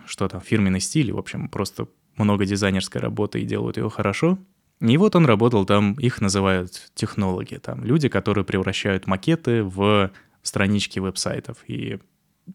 [0.05, 4.37] что там, фирменный стиль, в общем, просто много дизайнерской работы и делают его хорошо.
[4.81, 10.99] И вот он работал там, их называют технологи, там люди, которые превращают макеты в странички
[10.99, 11.99] веб-сайтов, и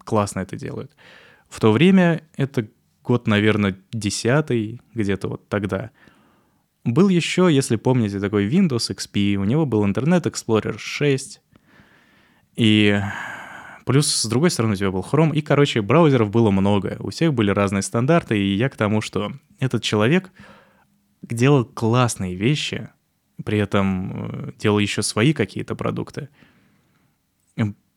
[0.04, 0.90] классно это делают.
[1.48, 2.68] В то время это
[3.04, 5.92] год, наверное, десятый, где-то вот тогда.
[6.86, 11.40] Был еще, если помните, такой Windows XP, у него был Internet Explorer 6,
[12.54, 13.00] и
[13.84, 17.34] плюс, с другой стороны, у тебя был Chrome, и, короче, браузеров было много, у всех
[17.34, 20.30] были разные стандарты, и я к тому, что этот человек
[21.22, 22.88] делал классные вещи,
[23.44, 26.28] при этом э, делал еще свои какие-то продукты,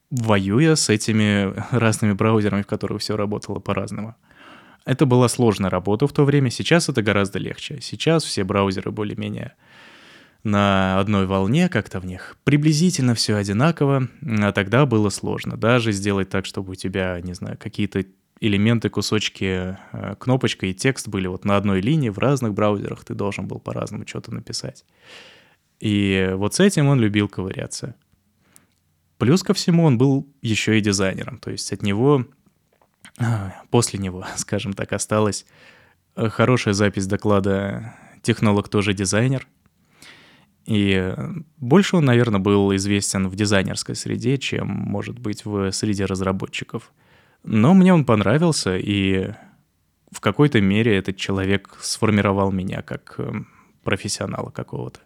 [0.09, 4.15] воюя с этими разными браузерами, в которых все работало по-разному.
[4.89, 7.77] Это была сложная работа в то время, сейчас это гораздо легче.
[7.79, 9.53] Сейчас все браузеры более-менее
[10.43, 15.57] на одной волне, как-то в них приблизительно все одинаково, а тогда было сложно.
[15.57, 18.03] Даже сделать так, чтобы у тебя, не знаю, какие-то
[18.41, 23.13] элементы, кусочки, э, кнопочка и текст были вот на одной линии в разных браузерах, ты
[23.13, 24.85] должен был по-разному что-то написать.
[25.79, 27.93] И вот с этим он любил ковыряться.
[29.19, 32.25] Плюс ко всему он был еще и дизайнером, то есть от него
[33.69, 35.45] после него, скажем так, осталась
[36.15, 39.47] э, хорошая запись доклада «Технолог тоже дизайнер».
[40.65, 41.15] И
[41.57, 46.91] больше он, наверное, был известен в дизайнерской среде, чем, может быть, в среде разработчиков.
[47.43, 49.33] Но мне он понравился, и
[50.11, 53.31] в какой-то мере этот человек сформировал меня как э,
[53.83, 54.99] профессионала какого-то.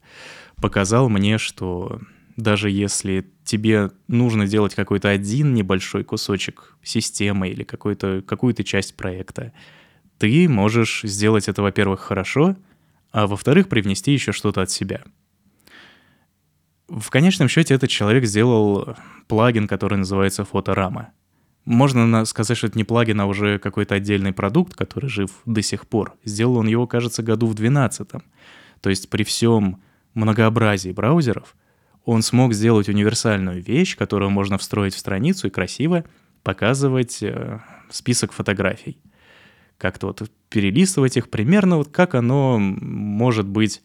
[0.57, 1.99] Показал мне, что
[2.35, 9.53] даже если тебе нужно делать какой-то один небольшой кусочек системы или какую-то какую часть проекта,
[10.17, 12.55] ты можешь сделать это, во-первых, хорошо,
[13.11, 15.03] а во-вторых, привнести еще что-то от себя.
[16.87, 18.95] В конечном счете этот человек сделал
[19.27, 21.09] плагин, который называется фоторама.
[21.65, 25.87] Можно сказать, что это не плагин, а уже какой-то отдельный продукт, который жив до сих
[25.87, 26.15] пор.
[26.25, 28.09] Сделал он его, кажется, году в 12
[28.81, 29.81] То есть при всем
[30.13, 31.55] многообразии браузеров—
[32.05, 36.03] он смог сделать универсальную вещь, которую можно встроить в страницу и красиво
[36.43, 38.97] показывать э, список фотографий.
[39.77, 43.81] Как-то вот перелистывать их примерно вот как оно может быть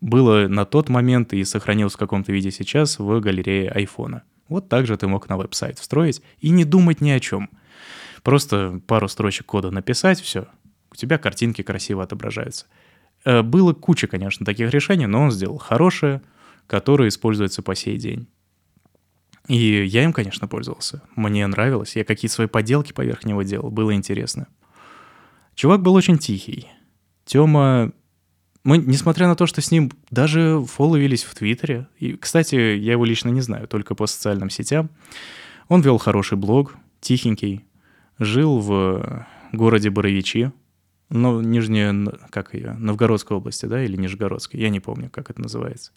[0.00, 4.22] было на тот момент и сохранилось в каком-то виде сейчас в галерее айфона.
[4.48, 7.50] Вот так же ты мог на веб-сайт встроить и не думать ни о чем.
[8.22, 10.46] Просто пару строчек кода написать, все,
[10.90, 12.66] у тебя картинки красиво отображаются.
[13.24, 16.22] Э, было куча, конечно, таких решений, но он сделал хорошее,
[16.70, 18.28] которое используется по сей день.
[19.48, 21.02] И я им, конечно, пользовался.
[21.16, 21.96] Мне нравилось.
[21.96, 23.72] Я какие-то свои поделки поверх него делал.
[23.72, 24.46] Было интересно.
[25.56, 26.68] Чувак был очень тихий.
[27.24, 27.90] Тёма...
[28.62, 33.04] Мы, несмотря на то, что с ним даже фолловились в Твиттере, и, кстати, я его
[33.04, 34.90] лично не знаю, только по социальным сетям,
[35.66, 37.64] он вел хороший блог, тихенький,
[38.20, 40.52] жил в городе Боровичи,
[41.08, 41.94] но Нижняя,
[42.28, 45.92] как ее, Новгородской области, да, или Нижегородской, я не помню, как это называется.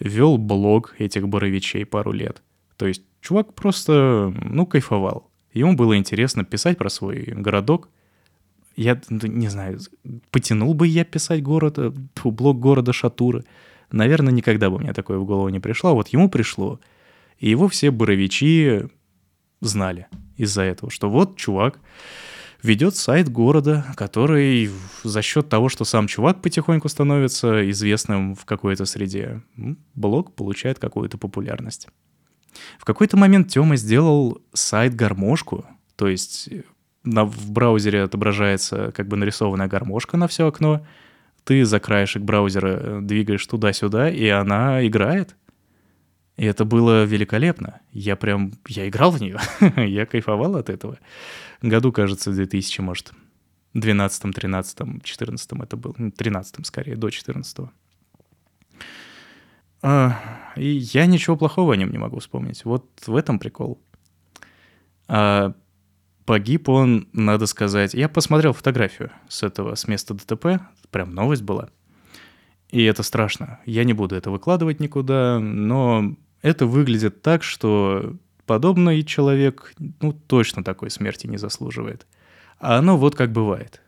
[0.00, 2.42] Вел блог этих Боровичей пару лет.
[2.76, 5.30] То есть чувак просто, ну, кайфовал.
[5.52, 7.88] Ему было интересно писать про свой городок.
[8.76, 9.80] Я не знаю,
[10.30, 11.92] потянул бы я писать город, э,
[12.24, 13.44] блог города Шатуры.
[13.90, 15.90] Наверное, никогда бы мне такое в голову не пришло.
[15.90, 16.78] А вот ему пришло.
[17.38, 18.88] И его все боровичи
[19.60, 20.06] знали
[20.36, 21.80] из-за этого, что вот чувак
[22.62, 24.70] ведет сайт города, который
[25.04, 29.42] за счет того, что сам чувак потихоньку становится известным в какой-то среде,
[29.94, 31.88] блог получает какую-то популярность.
[32.78, 35.64] В какой-то момент Тёма сделал сайт-гармошку,
[35.96, 36.62] то есть э,
[37.04, 40.84] на, в браузере отображается как бы нарисованная гармошка на все окно,
[41.44, 45.36] ты за краешек браузера э, двигаешь туда-сюда, и она играет.
[46.36, 47.80] И это было великолепно.
[47.92, 49.38] Я прям, я играл в нее,
[49.76, 50.98] я кайфовал от этого.
[51.62, 53.12] Году, кажется, 2000, может,
[53.74, 55.94] 12 13 14 это был.
[56.16, 57.70] 13 скорее, до 14
[59.80, 60.20] а,
[60.56, 62.64] и я ничего плохого о нем не могу вспомнить.
[62.64, 63.80] Вот в этом прикол.
[65.06, 65.54] А,
[66.24, 67.94] погиб он, надо сказать...
[67.94, 70.60] Я посмотрел фотографию с этого, с места ДТП.
[70.90, 71.70] Прям новость была.
[72.70, 73.60] И это страшно.
[73.66, 78.16] Я не буду это выкладывать никуда, но это выглядит так, что
[78.48, 82.06] подобный человек, ну, точно такой смерти не заслуживает.
[82.58, 83.80] А оно вот как бывает.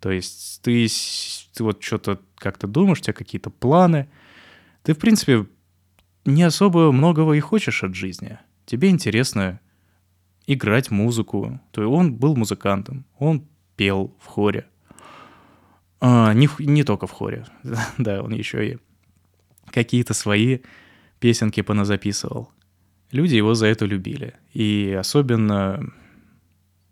[0.00, 0.86] То есть ты,
[1.54, 4.08] ты вот что-то как-то думаешь, у тебя какие-то планы—
[4.86, 5.46] ты, в принципе,
[6.24, 8.38] не особо многого и хочешь от жизни.
[8.66, 9.58] Тебе интересно
[10.46, 11.60] играть музыку.
[11.72, 14.68] То есть он был музыкантом, он пел в хоре.
[15.98, 17.46] А, не, не только в хоре,
[17.98, 18.78] да, он еще и
[19.72, 20.60] какие-то свои
[21.18, 22.52] песенки поназаписывал.
[23.10, 24.34] Люди его за это любили.
[24.52, 25.92] И особенно,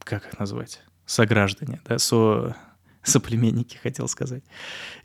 [0.01, 2.57] как их назвать, сограждане, да, со,
[3.03, 4.43] соплеменники, хотел сказать,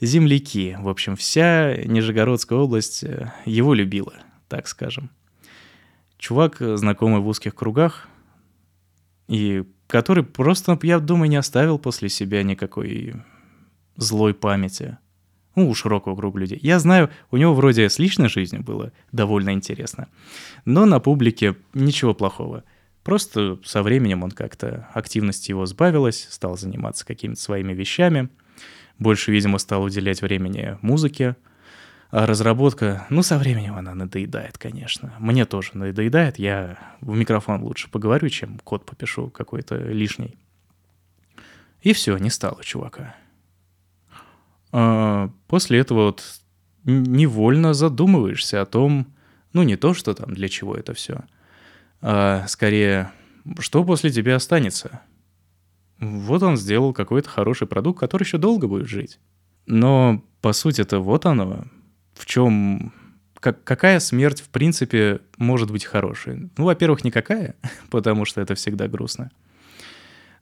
[0.01, 0.77] земляки.
[0.79, 4.13] В общем, вся Нижегородская область э, его любила,
[4.47, 5.09] так скажем.
[6.17, 8.07] Чувак, э, знакомый в узких кругах,
[9.27, 13.15] и который просто, я думаю, не оставил после себя никакой
[13.95, 14.97] злой памяти.
[15.55, 16.59] Ну, у широкого круга людей.
[16.61, 20.07] Я знаю, у него вроде с личной жизнью было довольно интересно,
[20.65, 22.63] но на публике ничего плохого–
[23.03, 28.29] Просто со временем он как-то, активность его сбавилась, стал заниматься какими-то своими вещами,
[28.99, 31.35] больше, видимо, стал уделять времени музыке,
[32.11, 35.13] а разработка, ну, со временем она надоедает, конечно.
[35.19, 40.37] Мне тоже надоедает, я в микрофон лучше поговорю, чем код попишу какой-то лишний.
[41.81, 43.15] И все, не стало чувака.
[44.71, 46.23] А после этого вот
[46.85, 49.07] невольно задумываешься о том,
[49.53, 51.23] ну, не то, что там, для чего это все—
[52.01, 53.11] а скорее,
[53.59, 55.01] что после тебя останется?
[55.99, 59.19] Вот он сделал какой-то хороший продукт, который еще долго будет жить.
[59.65, 61.65] Но, по сути, это вот оно,
[62.13, 62.93] в чем...
[63.39, 66.49] Как, какая смерть, в принципе, может быть хорошей?
[66.57, 67.55] Ну, во-первых, никакая,
[67.89, 69.31] потому что это всегда грустно.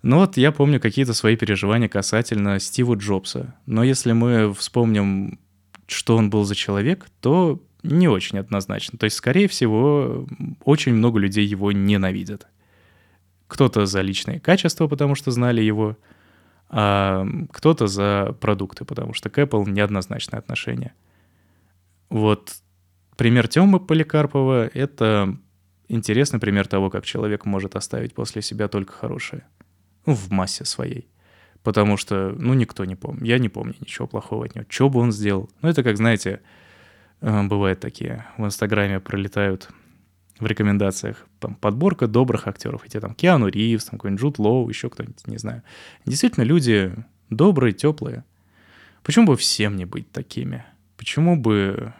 [0.01, 3.55] Но вот я помню какие-то свои переживания касательно Стива Джобса.
[3.65, 5.39] Но если мы вспомним,
[5.87, 8.97] что он был за человек, то не очень однозначно.
[8.97, 10.27] То есть, скорее всего,
[10.63, 12.47] очень много людей его ненавидят.
[13.47, 15.97] Кто-то за личные качества, потому что знали его,
[16.69, 20.93] а кто-то за продукты, потому что к Apple неоднозначное отношение.
[22.09, 22.55] Вот
[23.15, 25.37] пример Тёмы Поликарпова— это
[25.87, 29.45] интересный пример того, как человек может оставить после себя только хорошее.
[30.07, 31.07] Ну, в массе своей.
[31.61, 33.23] Потому что, ну, никто не помнит.
[33.23, 34.65] Я не помню ничего плохого от него.
[34.67, 35.51] Что бы он сделал?
[35.61, 36.41] Ну, это как, знаете,
[37.21, 39.69] Э, бывают такие, в Инстаграме пролетают
[40.39, 42.85] в рекомендациях там, подборка добрых актеров.
[42.85, 45.63] Эти там Киану Ривз, там какой-нибудь Джуд Лоу, еще кто-нибудь, не знаю.
[46.05, 46.93] Действительно, люди
[47.29, 48.23] добрые, теплые.
[49.03, 50.63] Почему бы всем не быть такими?
[50.95, 51.93] Почему бы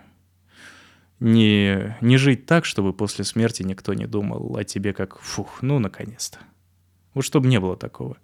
[1.20, 5.80] не, не жить так, чтобы после смерти никто не думал о тебе как «фух, ну,
[5.80, 6.38] наконец-то».
[7.18, 8.18] Вот чтобы не было такого.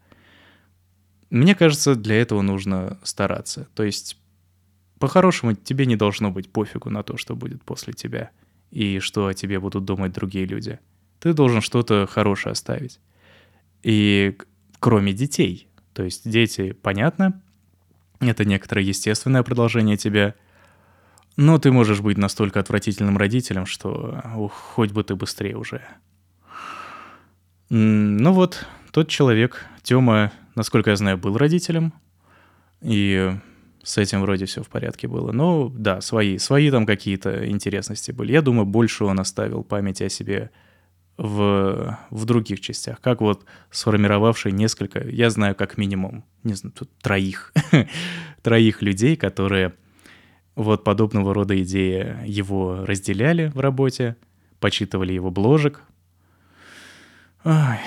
[1.32, 3.68] Мне кажется, для этого нужно стараться.
[3.74, 4.20] То есть
[5.00, 8.30] по-хорошему тебе не должно быть пофигу на то, что будет после тебя
[8.70, 10.80] и что о тебе будут думать другие люди.
[11.20, 13.00] Ты должен что-то хорошее оставить.
[13.82, 14.38] И
[14.80, 15.68] кроме детей.
[15.96, 17.41] То есть дети, понятно,
[18.20, 20.36] это некоторое естественное продолжение тебя,
[21.36, 25.82] но ты можешь быть настолько отвратительным родителем, что ух, хоть бы ты быстрее уже.
[27.70, 31.94] Ну вот, тот человек, Тёма, насколько я знаю, был родителем,
[32.82, 33.36] и
[33.82, 35.32] с этим вроде все в порядке было.
[35.32, 38.32] Но да, свои, свои там какие-то интересности были.
[38.34, 40.52] Я думаю, больше он оставил памяти о себе
[41.18, 43.02] в, в других частях.
[43.02, 47.52] Как вот сформировавший несколько, я знаю как минимум, не знаю, тут троих,
[48.44, 49.74] троих людей, которые
[50.54, 54.18] вот подобного рода идеи его разделяли в работе,
[54.60, 55.82] почитывали его бложек.
[57.44, 57.80] Ой.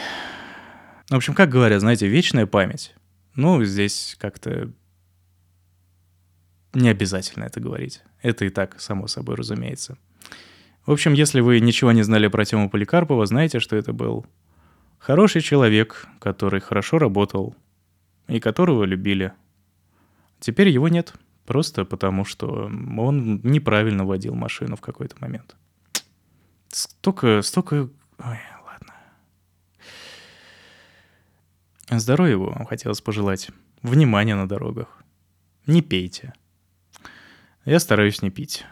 [1.10, 2.94] В общем, как говорят, знаете, вечная память.
[3.34, 4.72] Ну, здесь как-то
[6.74, 8.02] не обязательно это говорить.
[8.22, 9.98] Это и так, само собой, разумеется.
[10.84, 14.26] В общем, если вы ничего не знали про Тему Поликарпова, знаете, что это был
[14.98, 17.56] хороший человек, который хорошо работал
[18.28, 19.32] и которого любили.
[20.40, 25.56] Теперь его нет, просто потому что он неправильно водил машину в какой-то момент.
[26.68, 27.88] Столько, столько...
[28.18, 28.94] Ой, ладно.
[31.90, 33.50] Здоровья вам хотелось пожелать.
[33.82, 35.04] Внимания на дорогах.
[35.66, 36.32] Не пейте.
[37.64, 38.64] Я стараюсь не пить.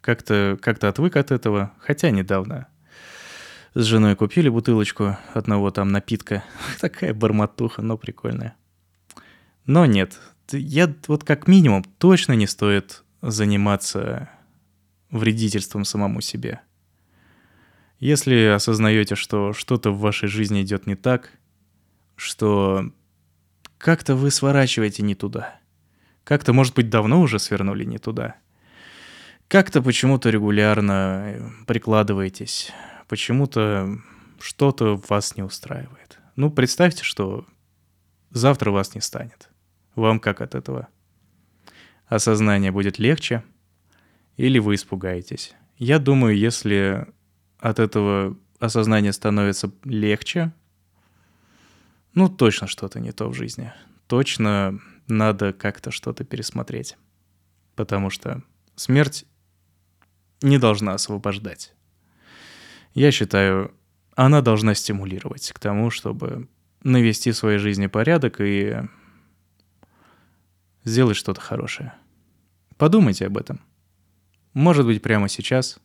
[0.00, 2.68] Как-то как отвык от этого, хотя недавно
[3.74, 6.42] с женой купили бутылочку одного там напитка.
[6.80, 8.56] Такая барматуха, но прикольная.
[9.66, 10.18] Но нет,
[10.50, 14.30] я вот как минимум точно не стоит заниматься
[15.10, 16.60] вредительством самому себе.
[17.98, 21.30] Если осознаете, что что-то в вашей жизни идет не так,
[22.22, 22.90] что
[23.78, 25.58] как-то вы сворачиваете не туда,
[26.24, 28.36] как-то, может быть, давно уже свернули не туда–
[29.52, 32.72] как-то почему-то регулярно э, прикладываетесь,
[33.06, 33.98] почему-то
[34.40, 36.18] что-то вас не устраивает.
[36.36, 37.44] Ну, представьте, что
[38.30, 39.50] завтра вас не станет.
[39.94, 40.88] Вам как от этого?
[42.06, 43.44] Осознание будет легче
[44.38, 45.54] или вы испугаетесь?
[45.76, 47.06] Я думаю, если
[47.58, 50.54] от этого осознание становится легче,
[52.14, 53.72] ну, точно что-то не то в жизни.
[54.06, 56.96] Точно надо как-то что-то пересмотреть.
[57.74, 58.42] Потому что
[58.76, 59.24] смерть
[60.42, 61.74] не должна освобождать.
[62.94, 63.74] Я считаю,
[64.14, 66.48] она должна стимулировать к тому, чтобы
[66.82, 68.76] навести в своей жизни порядок и
[70.84, 71.94] сделать что-то хорошее.
[72.76, 73.60] Подумайте об этом.
[74.52, 75.78] Может быть, прямо сейчас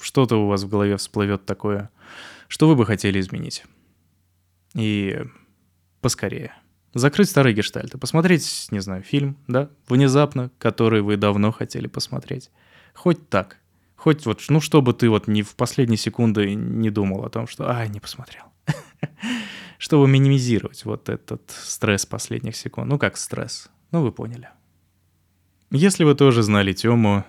[0.00, 1.90] что-то у вас в голове всплывет такое,
[2.46, 3.64] что вы бы хотели изменить.
[4.74, 5.22] И
[6.00, 6.52] поскорее.
[6.94, 12.50] Закрыть старые гештальты, посмотреть, не знаю, фильм, да, внезапно, который вы давно хотели посмотреть.
[12.94, 13.58] Хоть так.
[13.96, 17.68] Хоть вот, ну, чтобы ты вот не в последние секунды не думал о том, что,
[17.68, 18.44] ай, не посмотрел.
[19.78, 22.88] Чтобы минимизировать вот этот стресс последних секунд.
[22.88, 23.70] Ну, как стресс.
[23.90, 24.50] Ну, вы поняли.
[25.70, 27.24] Если вы тоже знали Тему,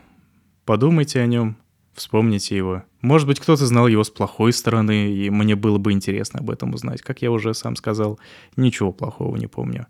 [0.66, 1.58] подумайте о нем,
[1.96, 2.84] вспомните его.
[3.02, 6.74] Может быть, кто-то знал его с плохой стороны, и мне было бы интересно об этом
[6.74, 7.02] узнать.
[7.02, 8.20] Как я уже сам сказал,
[8.56, 9.88] ничего плохого не помню.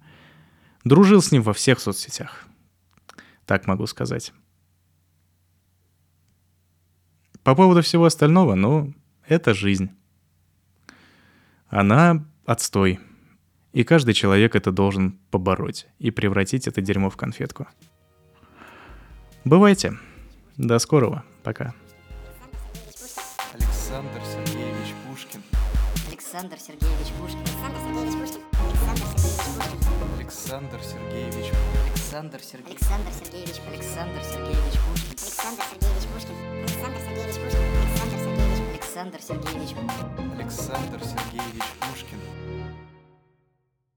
[0.84, 2.46] Дружил с ним во всех соцсетях.
[3.46, 4.34] Так могу сказать.
[7.44, 8.94] По поводу всего остального, ну,
[9.28, 9.92] это жизнь.
[11.68, 13.00] Она отстой.
[13.74, 17.68] И каждый человек это должен побороть и превратить это дерьмо в конфетку.
[19.44, 19.98] Бывайте.
[20.58, 21.24] До скорого.
[21.44, 21.76] Пока.
[26.36, 27.40] Александр Сергеевич Пушкин.
[27.40, 28.42] Александр Сергеевич Пушкин.
[30.18, 31.54] Александр Сергеевич
[31.88, 35.16] Александр Сергеевич Александр Сергеевич Пушкин.
[35.16, 36.36] Александр Сергеевич Пушкин.
[36.60, 37.64] Александр Сергеевич Пушкин.
[37.80, 39.76] Александр Сергеевич Александр Сергеевич
[40.36, 41.64] Александр Сергеевич